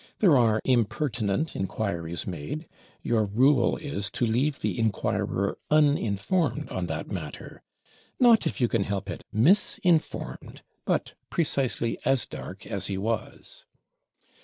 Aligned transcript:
There 0.17 0.35
are 0.35 0.61
impertinent 0.65 1.55
inquiries 1.55 2.25
made: 2.25 2.67
your 3.03 3.23
rule 3.23 3.77
is, 3.77 4.09
to 4.13 4.25
leave 4.25 4.61
the 4.61 4.79
inquirer 4.79 5.59
_un_informed 5.69 6.71
on 6.71 6.87
that 6.87 7.11
matter; 7.11 7.61
not, 8.19 8.47
if 8.47 8.59
you 8.59 8.67
can 8.67 8.83
help 8.85 9.11
it, 9.11 9.21
_mis_informed, 9.31 10.61
but 10.85 11.13
precisely 11.29 11.99
as 12.03 12.25
dark 12.25 12.65
as 12.65 12.87
he 12.87 12.97
was! 12.97 13.65